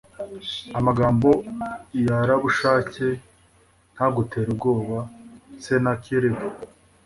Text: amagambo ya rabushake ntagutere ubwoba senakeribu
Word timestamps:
amagambo 0.79 1.29
ya 2.05 2.17
rabushake 2.27 3.07
ntagutere 3.93 4.47
ubwoba 4.51 4.99
senakeribu 5.63 6.45